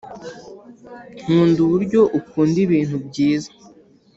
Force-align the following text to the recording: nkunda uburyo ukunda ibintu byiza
nkunda 1.21 1.59
uburyo 1.65 2.01
ukunda 2.19 2.57
ibintu 2.65 2.95
byiza 3.07 3.49